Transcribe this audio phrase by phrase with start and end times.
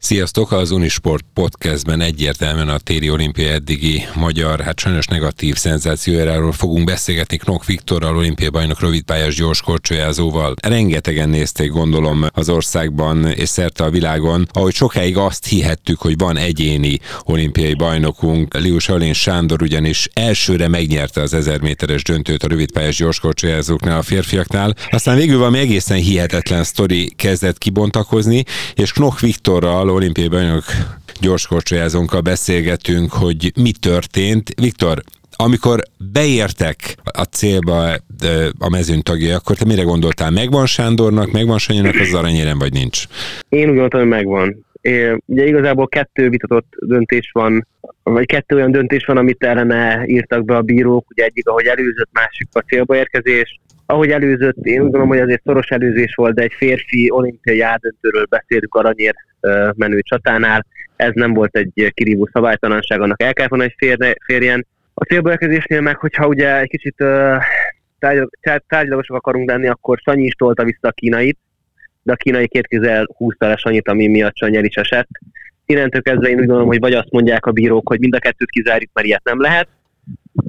[0.00, 0.52] Sziasztok!
[0.52, 7.36] Az Unisport podcastben egyértelműen a téri olimpia eddigi magyar, hát sajnos negatív szenzációjáról fogunk beszélgetni
[7.36, 10.54] Knok Viktorral, olimpia bajnok rövidpályás gyors korcsolyázóval.
[10.62, 16.36] Rengetegen nézték gondolom az országban és szerte a világon, ahogy sokáig azt hihettük, hogy van
[16.36, 18.58] egyéni olimpiai bajnokunk.
[18.58, 24.74] Lius Alén Sándor ugyanis elsőre megnyerte az 1000 méteres döntőt a rövidpályás gyorskorcsolyázóknál a férfiaknál.
[24.90, 28.44] Aztán végül valami egészen hihetetlen sztori kezdett kibontakozni,
[28.74, 30.64] és Knok Viktorral Fiatal olimpiai bajnok
[31.20, 34.50] gyorskorcsolyázónkkal beszélgetünk, hogy mi történt.
[34.60, 35.02] Viktor,
[35.36, 35.80] amikor
[36.12, 37.92] beértek a célba
[38.58, 40.30] a mezőn tagjai, akkor te mire gondoltál?
[40.30, 43.02] Megvan Sándornak, megvan Sanyinak az aranyérem, vagy nincs?
[43.48, 44.66] Én úgy gondoltam, hogy megvan.
[44.80, 47.66] É, ugye igazából kettő vitatott döntés van,
[48.02, 52.08] vagy kettő olyan döntés van, amit ellene írtak be a bírók, ugye egyik, ahogy előzött,
[52.12, 53.60] másik a célba érkezés.
[53.90, 58.24] Ahogy előzött, én úgy gondolom, hogy azért szoros előzés volt, de egy férfi olimpiai ádöntőről
[58.24, 59.14] beszélünk aranyér
[59.74, 60.66] menő csatánál.
[60.96, 64.66] Ez nem volt egy kirívó szabálytalanság, annak el kell volna, hogy férjen.
[64.94, 67.04] A célbelkezésnél meg, hogyha ugye egy kicsit
[68.66, 71.38] tárgyalagosak akarunk lenni, akkor Sanyi is tolta vissza a kínait,
[72.02, 75.08] de a kínai két kézzel húzta le Sanyit, ami miatt Sanyi is esett.
[75.66, 78.50] Innentől kezdve én úgy gondolom, hogy vagy azt mondják a bírók, hogy mind a kettőt
[78.50, 79.68] kizárjuk, mert ilyet nem lehet,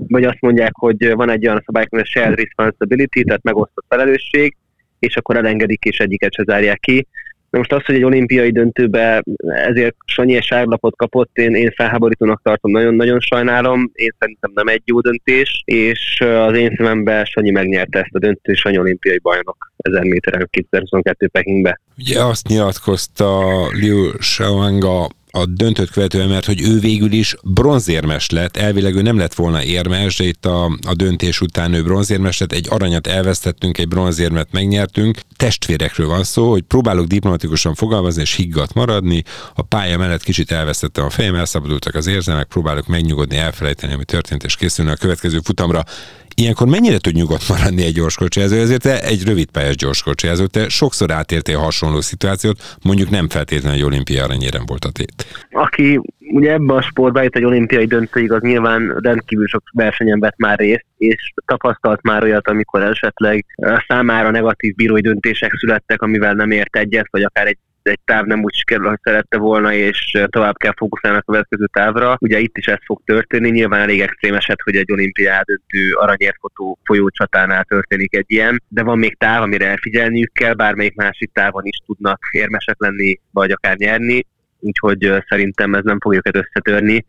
[0.08, 4.56] vagy azt mondják, hogy van egy olyan szabály, hogy a shared responsibility, tehát megosztott felelősség,
[5.00, 7.08] és akkor elengedik és egyiket se zárják ki.
[7.50, 12.42] De most az, hogy egy olimpiai döntőbe ezért Sanyi egy sárlapot kapott, én, én felháborítónak
[12.44, 18.00] tartom, nagyon-nagyon sajnálom, én szerintem nem egy jó döntés, és az én szememben Sanyi megnyerte
[18.00, 21.82] ezt a döntőt, Sanyi olimpiai bajnok 1000 méteren 2022 Pekingbe.
[21.98, 28.58] Ugye azt nyilatkozta Liu Shaoanga a döntőt követően, mert hogy ő végül is bronzérmes lett,
[28.58, 32.52] elvileg ő nem lett volna érmes, de itt a, a döntés után ő bronzérmes lett,
[32.52, 35.20] egy aranyat elvesztettünk, egy bronzérmet megnyertünk.
[35.36, 39.24] Testvérekről van szó, hogy próbálok diplomatikusan fogalmazni és higgadt maradni.
[39.56, 44.44] A pálya mellett kicsit elvesztettem a fejem, elszabadultak az érzelmek, próbálok megnyugodni, elfelejteni, ami történt,
[44.44, 45.84] és készülni a következő futamra.
[46.40, 48.56] Ilyenkor mennyire tud nyugodt maradni egy gyorskocsijázó?
[48.56, 53.84] Ezért te egy rövid pályás gyorskocsijázó, te sokszor átértél hasonló szituációt, mondjuk nem feltétlenül egy
[53.84, 55.14] olimpia aranyérem volt a tét.
[55.52, 60.38] Aki ugye ebben a sportban itt egy olimpiai döntőig, az nyilván rendkívül sok versenyen vett
[60.38, 63.46] már részt, és tapasztalt már olyat, amikor esetleg
[63.88, 67.58] számára negatív bírói döntések születtek, amivel nem ért egyet, vagy akár egy
[67.90, 72.18] egy táv nem úgy sikerül, hogy szerette volna, és tovább kell fókuszálni a következő távra.
[72.20, 76.78] Ugye itt is ez fog történni, nyilván elég extrém eset, hogy egy olimpiád döntő aranyérfotó
[76.84, 81.78] folyócsatánál történik egy ilyen, de van még táv, amire elfigyelniük kell, bármelyik másik távon is
[81.86, 84.26] tudnak érmesek lenni, vagy akár nyerni,
[84.60, 87.06] úgyhogy szerintem ez nem fog őket összetörni,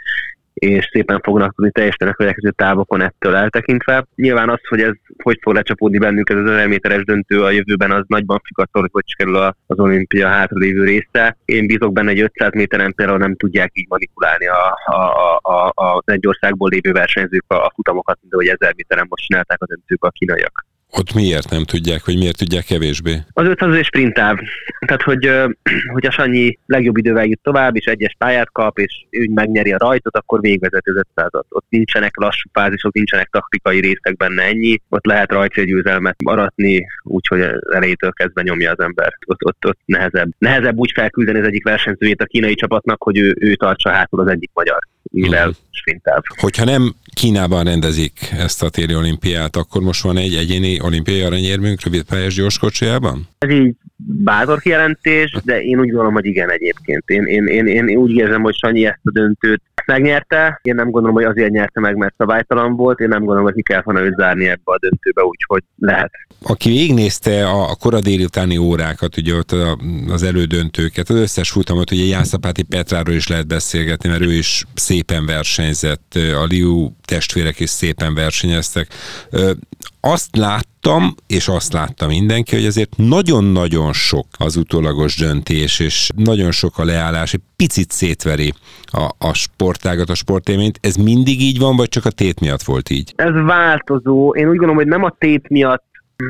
[0.61, 4.07] és szépen fognak tudni teljesíteni a következő távokon ettől eltekintve.
[4.15, 7.91] Nyilván az, hogy ez hogy fog lecsapódni bennünk ez az 1000 méteres döntő a jövőben,
[7.91, 11.37] az nagyban függ attól, hogy hogy kerül az olimpia hátralévő része.
[11.45, 14.95] Én bízok benne, hogy 500 méteren például nem tudják így manipulálni a, a,
[15.43, 19.25] a, a, az egy országból lévő versenyzők a, a futamokat, mint ahogy 1000 méteren most
[19.25, 20.65] csinálták a döntők a kínaiak.
[20.91, 23.17] Ott miért nem tudják, hogy miért tudják kevésbé?
[23.33, 24.39] Az 500 és sprintáv.
[24.87, 25.31] Tehát, hogy,
[25.93, 29.79] hogy a Sanyi legjobb idővel jut tovább, és egyes pályát kap, és ő megnyeri a
[29.79, 31.47] rajtot, akkor végvezet az 500 -at.
[31.49, 34.81] Ott nincsenek lassú fázisok, nincsenek taktikai részek benne ennyi.
[34.89, 37.41] Ott lehet rajtfélgyőzelmet aratni, úgyhogy
[37.73, 39.13] elejétől kezdve nyomja az ember.
[39.27, 40.31] Ott, ott, ott nehezebb.
[40.39, 44.29] Nehezebb úgy felküldeni az egyik versenyzőjét a kínai csapatnak, hogy ő, ő tartsa hátul az
[44.29, 44.79] egyik magyar
[45.11, 45.65] mivel uh-huh.
[45.71, 46.23] sprintáv.
[46.41, 51.83] Hogyha nem Kínában rendezik ezt a téli olimpiát, akkor most van egy egyéni olimpiai aranyérmünk
[51.85, 53.29] rövidpályás gyorskocsijában?
[53.39, 57.03] Ez így bátor kijelentés, de én úgy gondolom, hogy igen egyébként.
[57.07, 60.61] Én, én, én, én úgy érzem, hogy Sanyi ezt a döntőt megnyerte.
[60.63, 62.99] Én nem gondolom, hogy azért nyerte meg, mert szabálytalan volt.
[62.99, 66.11] Én nem gondolom, hogy ki kell volna őt zárni ebbe a döntőbe, úgyhogy lehet.
[66.43, 69.55] Aki végignézte a, kora délutáni órákat, ugye ott
[70.09, 75.27] az elődöntőket, az összes futamot, ugye Jászapáti Petráról is lehet beszélgetni, mert ő is szépen
[75.27, 78.89] versenyzett, a Liu testvérek is szépen versenyeztek.
[80.01, 86.51] Azt láttam, és azt látta mindenki, hogy azért nagyon-nagyon sok az utólagos döntés, és nagyon
[86.51, 88.55] sok a leállás, egy picit szétveri
[88.85, 89.35] a, a
[89.71, 90.79] sportágat, a sportéményt.
[90.83, 93.13] Ez mindig így van, vagy csak a tét miatt volt így?
[93.17, 94.35] Ez változó.
[94.35, 95.85] Én úgy gondolom, hogy nem a tét miatt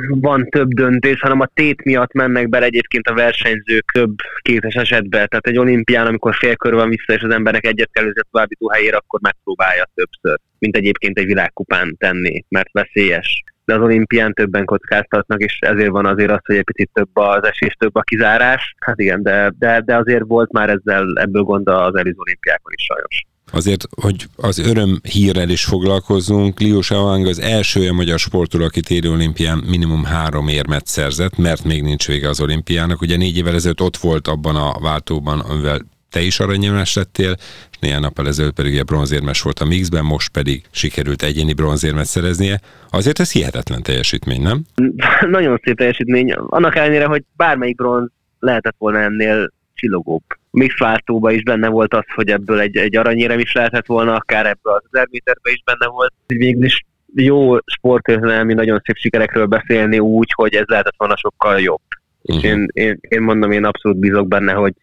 [0.09, 5.29] van több döntés, hanem a tét miatt mennek bele egyébként a versenyzők több kétes esetben.
[5.29, 9.21] Tehát egy olimpián, amikor félkör van vissza, és az emberek egyet kell továbbító helyére, akkor
[9.21, 15.59] megpróbálja többször, mint egyébként egy világkupán tenni, mert veszélyes de az olimpián többen kockáztatnak, és
[15.61, 18.75] ezért van azért az, hogy egy picit több az esés, több a kizárás.
[18.79, 22.85] Hát igen, de, de, de azért volt már ezzel ebből gond az előző olimpiákon is
[22.85, 23.25] sajnos.
[23.53, 28.81] Azért, hogy az öröm hírrel is foglalkozunk, Liu Shaoang az első olyan magyar sportoló, aki
[28.81, 33.01] téri olimpián minimum három érmet szerzett, mert még nincs vége az olimpiának.
[33.01, 37.35] Ugye négy évvel ezelőtt ott volt abban a váltóban, amivel te is aranyérmes lettél,
[37.71, 42.05] és néhány nappal ezelőtt pedig a bronzérmes volt a mixben, most pedig sikerült egyéni bronzérmet
[42.05, 42.61] szereznie.
[42.91, 44.63] Azért ez hihetetlen teljesítmény, nem?
[45.37, 46.33] Nagyon szép teljesítmény.
[46.33, 50.23] Annak ellenére, hogy bármelyik bronz lehetett volna ennél csillogóbb.
[50.51, 54.73] Mixváltóban is benne volt az, hogy ebből egy, egy aranyérem is lehetett volna, akár ebből
[54.73, 56.13] az 1000 méterben is benne volt.
[56.27, 56.85] Végül is
[57.15, 61.81] jó sportörténelmi, nagyon szép sikerekről beszélni úgy, hogy ez lehetett volna sokkal jobb.
[62.23, 62.45] Uh-huh.
[62.45, 64.75] És én, én, én mondom, én abszolút bízok benne, hogy,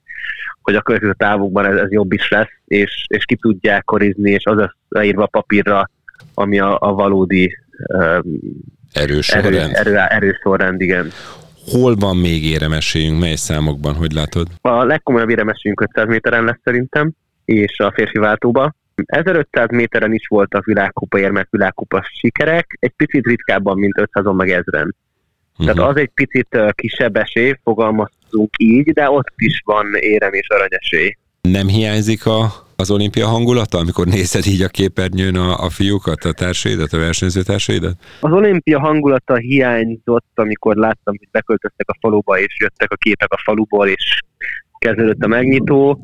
[0.61, 4.45] hogy a következő távokban ez, ez jobb is lesz, és, és ki tudják korizni, és
[4.45, 5.89] az lesz leírva a papírra,
[6.33, 7.57] ami a, a valódi
[7.93, 8.39] um,
[8.93, 11.11] erős erő, erő, erős sorrend, igen.
[11.71, 14.47] Hol van még éremesélyünk, mely számokban, hogy látod?
[14.61, 17.11] A legkomolyabb éremesélyünk 500 méteren lesz szerintem,
[17.45, 18.73] és a férfi váltóba.
[19.05, 24.95] 1500 méteren is voltak világkupa érmek, világkupa sikerek, egy picit ritkábban, mint 500-on meg ezren.
[25.51, 25.75] Uh-huh.
[25.75, 27.53] Tehát az egy picit kisebb esély,
[28.29, 31.17] fogalmazunk így, de ott is van érem és aranyesély.
[31.41, 36.31] Nem hiányzik a, az olimpia hangulata, amikor nézed így a képernyőn a, a fiúkat, a
[36.31, 37.95] társaidat, a versenyző társaidat?
[38.19, 43.41] Az olimpia hangulata hiányzott, amikor láttam, hogy beköltöztek a faluba, és jöttek a képek a
[43.43, 44.21] faluból, és
[44.79, 45.99] kezdődött a megnyitó.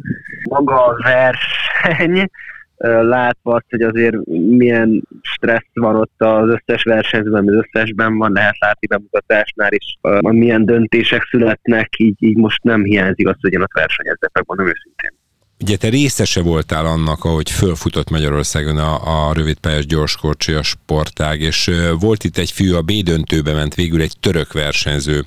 [0.49, 2.29] Maga a verseny,
[2.77, 8.59] látva azt, hogy azért milyen stressz van ott az összes versenyzőben, az összesben van, lehet
[8.59, 13.73] látni bemutatásnál is, milyen döntések születnek, így, így most nem hiányzik azt, hogy én ott
[13.73, 15.22] versenyezzek, megmondom őszintén.
[15.63, 22.23] Ugye te részese voltál annak, ahogy fölfutott Magyarországon a, a rövidpályás gyorskorcsolya sportág, és volt
[22.23, 25.25] itt egy fiú, a B döntőbe ment végül egy török versenyző.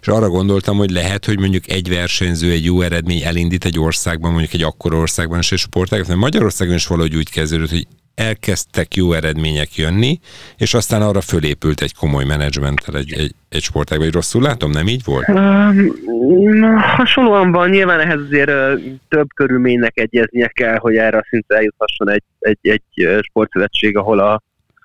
[0.00, 4.30] És arra gondoltam, hogy lehet, hogy mondjuk egy versenyző egy jó eredmény elindít egy országban,
[4.30, 7.86] mondjuk egy akkor országban is egy sportág, mert Magyarországon is valahogy úgy kezdődött, hogy
[8.16, 10.18] elkezdtek jó eredmények jönni,
[10.56, 14.86] és aztán arra fölépült egy komoly menedzsmenttel egy, egy, egy sportág, vagy rosszul látom, nem
[14.86, 15.28] így volt?
[15.28, 21.56] Um, hasonlóan van, nyilván ehhez azért uh, több körülménynek egyeznie kell, hogy erre a szintre
[21.56, 24.42] eljuthasson egy, egy, egy sportszövetség, ahol a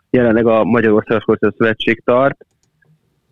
[0.10, 2.46] jelenleg a Magyarország Sportszövetség tart.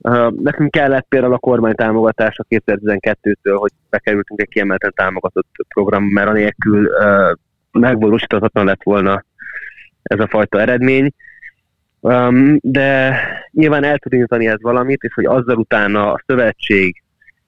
[0.01, 6.29] Uh, nekünk kellett például a kormány támogatása 2012-től, hogy bekerültünk egy kiemelten támogatott program, mert
[6.29, 7.37] anélkül uh,
[7.71, 9.23] megvalósíthatatlan lett volna
[10.09, 11.11] ez a fajta eredmény.
[11.99, 13.19] Um, de
[13.51, 17.03] nyilván el tud indítani ez valamit, és hogy azzal utána a szövetség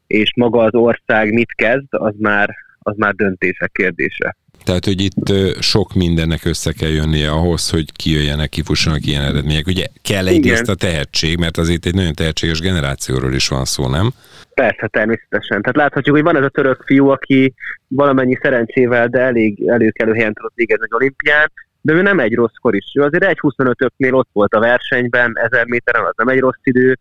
[0.08, 4.36] és maga az ország mit kezd, az már, az már döntések kérdése.
[4.64, 9.68] Tehát, hogy itt sok mindennek össze kell jönnie ahhoz, hogy kijöjjenek, kifussanak ilyen eredmények.
[9.68, 14.12] Ugye kell egyrészt a tehetség, mert azért egy nagyon tehetséges generációról is van szó, nem?
[14.54, 15.62] Persze, természetesen.
[15.62, 17.54] Tehát láthatjuk, hogy van ez a török fiú, aki
[17.88, 22.56] valamennyi szerencsével, de elég előkelő helyen tudott végezni az olimpián, de ő nem egy rossz
[22.62, 22.92] kor is.
[22.96, 26.98] Ő azért egy 25-öknél ott volt a versenyben, 1000 méteren, az nem egy rossz idő.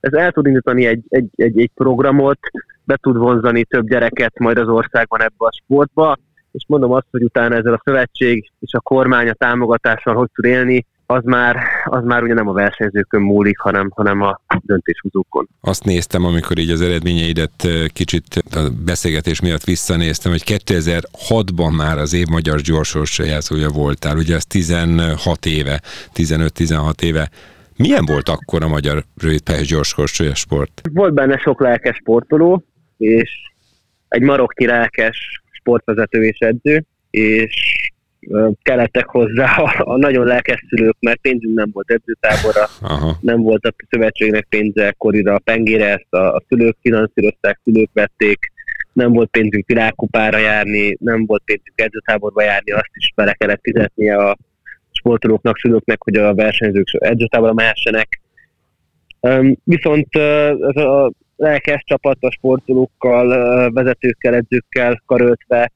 [0.00, 2.38] Ez el tud indítani egy, egy, egy, egy programot,
[2.84, 6.18] be tud vonzani több gyereket majd az országban ebbe a sportba,
[6.52, 10.44] és mondom azt, hogy utána ezzel a szövetség és a kormány a támogatással hogy tud
[10.44, 15.48] élni, az már, az már ugye nem a versenyzőkön múlik, hanem, hanem a döntéshozókon.
[15.60, 22.12] Azt néztem, amikor így az eredményeidet kicsit a beszélgetés miatt visszanéztem, hogy 2006-ban már az
[22.12, 25.80] év magyar gyorsorsajászója voltál, ugye az 16 éve,
[26.14, 27.30] 15-16 éve.
[27.76, 30.80] Milyen volt akkor a magyar rövidpályás gyorsorsolya sport?
[30.92, 32.64] Volt benne sok lelkes sportoló,
[32.96, 33.30] és
[34.08, 37.54] egy maroknyi lelkes sportvezető és edző, és
[38.62, 43.16] kellettek hozzá a, a nagyon lelkes szülők, mert pénzünk nem volt edzőtáborra, Aha.
[43.20, 48.52] nem volt a szövetségnek pénze korira a pengére, ezt a, a szülők finanszírozták, szülők vették,
[48.92, 54.16] nem volt pénzünk világkupára járni, nem volt pénzünk edzőtáborba járni, azt is bele kellett fizetnie
[54.16, 54.36] a
[54.90, 58.20] sportolóknak, szülőknek, hogy a versenyzők edzőtáborra mehessenek.
[59.20, 63.28] Um, viszont ez a lelkes csapat a sportolókkal,
[63.72, 65.72] vezetőkkel, edzőkkel karöltve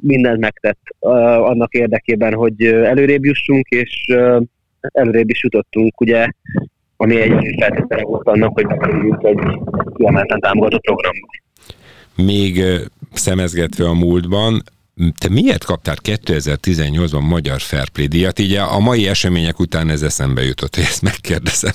[0.00, 4.04] mindent megtett annak érdekében, hogy előrébb jussunk, és
[4.80, 6.26] előrébb is jutottunk, ugye,
[6.96, 9.38] ami egy feltétele volt annak, hogy bekerüljünk egy
[9.94, 11.26] kiemelten támogatott programba.
[12.16, 12.62] Még
[13.12, 14.62] szemezgetve a múltban,
[15.18, 18.38] te miért kaptál 2018-ban Magyar Fairplay díjat?
[18.38, 21.72] Így a mai események után ez eszembe jutott, hogy ezt megkérdezem.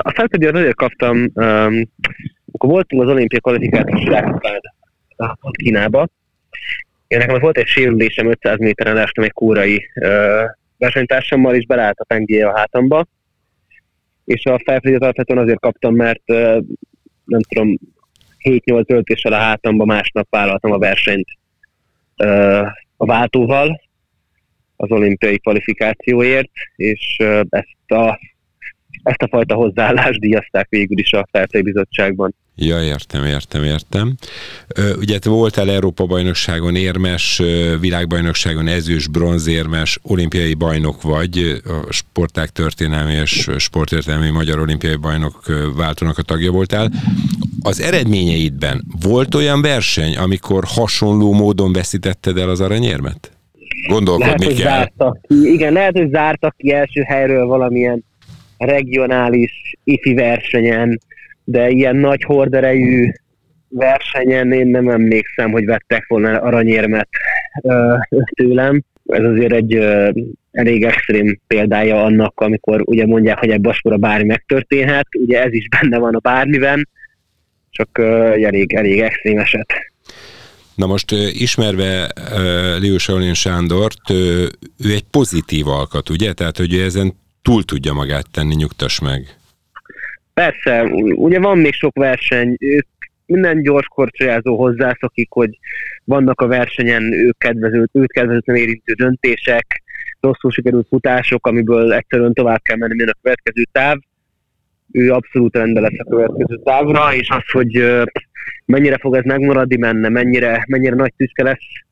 [0.00, 1.88] A Fairplay díjat azért kaptam, um,
[2.52, 4.60] akkor voltunk az olimpia kvalifikációs világkupán
[5.50, 6.08] Kínába,
[7.06, 10.42] én nekem volt egy sérülésem 500 méteren, estem egy kórai uh,
[10.78, 13.06] versenytársammal, és beleállt a pengéje a hátamba,
[14.24, 16.64] és a felfedezet alapvetően azért kaptam, mert uh,
[17.24, 17.78] nem tudom,
[18.42, 21.28] 7-8 öltéssel a hátamba másnap vállaltam a versenyt
[22.16, 23.80] uh, a váltóval
[24.76, 28.18] az olimpiai kvalifikációért, és uh, ezt a
[29.06, 32.34] ezt a fajta hozzáállást díjazták végül is a Felszei Bizottságban.
[32.56, 34.14] Ja, értem, értem, értem.
[34.98, 37.42] Ugye te voltál Európa-bajnokságon érmes,
[37.80, 45.42] világbajnokságon ezős, bronzérmes, olimpiai bajnok vagy, a sporták történelmi és sportértelmi magyar olimpiai bajnok
[45.76, 46.90] váltónak a tagja voltál.
[47.62, 53.30] Az eredményeidben volt olyan verseny, amikor hasonló módon veszítetted el az aranyérmet?
[53.88, 54.72] Gondolkodni lehet, kell.
[54.72, 55.52] Zártak ki.
[55.52, 58.04] Igen, lehet, hogy zártak ki első helyről valamilyen
[58.58, 61.00] regionális ifi versenyen,
[61.44, 63.10] de ilyen nagy horderejű
[63.68, 67.08] versenyen én nem emlékszem, hogy vettek volna aranyérmet
[68.34, 68.82] tőlem.
[69.06, 69.74] Ez azért egy
[70.50, 75.68] elég extrém példája annak, amikor ugye mondják, hogy egy baskora bármi megtörténhet, ugye ez is
[75.68, 76.88] benne van a bármiben,
[77.70, 77.98] csak
[78.42, 79.72] elég, elég extrém eset.
[80.74, 82.98] Na most ismerve uh, Liu
[83.34, 86.32] Sándort, ő egy pozitív alkat, ugye?
[86.32, 87.14] Tehát, hogy ő ezen
[87.46, 89.36] túl tudja magát tenni, nyugtass meg.
[90.34, 90.82] Persze,
[91.14, 92.86] ugye van még sok verseny, ők
[93.26, 95.58] minden gyors korcsolyázó hozzászokik, hogy
[96.04, 99.82] vannak a versenyen ők kedvező, őt kedvezőtlen érintő döntések,
[100.20, 103.98] rosszul sikerült futások, amiből egyszerűen tovább kell menni a következő táv.
[104.92, 108.02] Ő abszolút rendben lesz a következő távra, és az, hogy
[108.64, 111.84] mennyire fog ez megmaradni menne, mennyire, mennyire nagy tüske lesz,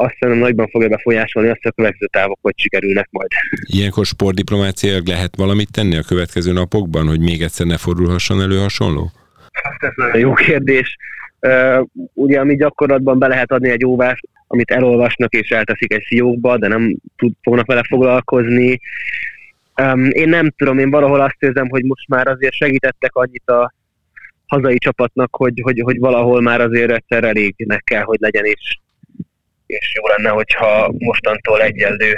[0.00, 3.30] azt hiszem nagyban fogja befolyásolni azt a következő távok, hogy sikerülnek majd.
[3.66, 9.10] Ilyenkor sportdiplomáciailag lehet valamit tenni a következő napokban, hogy még egyszer ne fordulhasson elő hasonló?
[9.52, 10.96] Hát ez nagyon jó kérdés.
[11.40, 16.58] Uh, ugye, ami gyakorlatban be lehet adni egy óvást, amit elolvasnak és elteszik egy fiókba,
[16.58, 18.80] de nem tud, fognak vele foglalkozni.
[19.82, 23.72] Um, én nem tudom, én valahol azt érzem, hogy most már azért segítettek annyit a
[24.46, 28.78] hazai csapatnak, hogy, hogy, hogy valahol már azért egyszer elégnek kell, hogy legyen, és
[29.70, 32.14] és jó lenne, hogyha mostantól egyenlő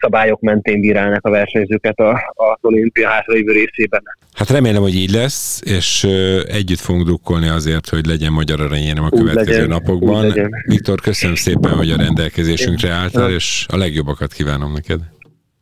[0.00, 4.02] szabályok mentén bírálnak a versenyzőket a, a olimpia hátralévő részében.
[4.34, 6.04] Hát remélem, hogy így lesz, és
[6.48, 10.50] együtt fogunk drukkolni azért, hogy legyen magyar aranyérem a következő legyen, napokban.
[10.66, 15.00] Viktor, köszönöm szépen, hogy a rendelkezésünkre álltál, és a legjobbakat kívánom neked.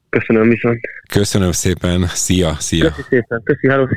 [0.09, 0.81] Köszönöm viszont.
[1.09, 2.85] Köszönöm szépen, szia, szia.
[2.85, 3.89] Köszönöm szépen, köszönöm,